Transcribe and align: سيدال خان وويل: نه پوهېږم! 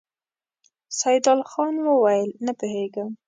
سيدال 1.01 1.39
خان 1.51 1.75
وويل: 1.87 2.29
نه 2.45 2.51
پوهېږم! 2.59 3.09